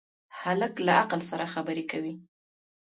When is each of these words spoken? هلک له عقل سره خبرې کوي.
هلک 0.39 0.73
له 0.85 0.91
عقل 1.01 1.21
سره 1.31 1.45
خبرې 1.53 1.83
کوي. 1.91 2.13